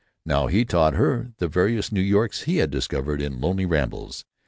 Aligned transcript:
Now 0.25 0.47
he 0.47 0.65
taught 0.65 0.95
her 0.95 1.31
the 1.37 1.47
various 1.47 1.91
New 1.91 2.01
Yorks 2.01 2.45
he 2.49 2.57
had 2.57 2.71
discovered 2.71 3.21
in 3.21 3.39
lonely 3.39 3.67
rambles. 3.67 4.25